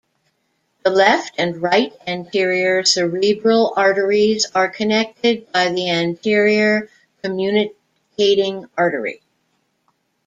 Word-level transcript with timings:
The 0.83 0.89
left 0.89 1.35
and 1.37 1.61
right 1.61 1.93
anterior 2.07 2.83
cerebral 2.83 3.71
arteries 3.77 4.47
are 4.55 4.67
connected 4.67 5.51
by 5.51 5.69
the 5.69 5.91
anterior 5.91 6.89
communicating 7.21 8.65
artery. 8.75 9.21